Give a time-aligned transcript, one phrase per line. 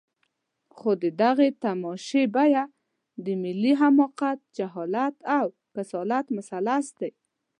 [0.75, 2.63] خو د دغې تماشې بیه
[3.25, 7.11] د ملي حماقت، جهالت او کسالت مثلث دی.